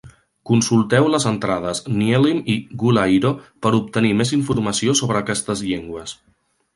[0.49, 3.33] Consulteu les entrades "niellim" i "gula iro"
[3.65, 6.17] per obtenir més informació sobre aquestes llengües.